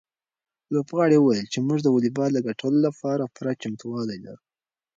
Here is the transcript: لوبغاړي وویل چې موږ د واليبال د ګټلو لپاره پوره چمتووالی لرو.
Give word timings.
لوبغاړي 0.73 1.17
وویل 1.19 1.47
چې 1.53 1.59
موږ 1.67 1.79
د 1.83 1.87
واليبال 1.95 2.31
د 2.33 2.39
ګټلو 2.47 2.79
لپاره 2.87 3.31
پوره 3.35 3.53
چمتووالی 3.61 4.17
لرو. 4.25 4.43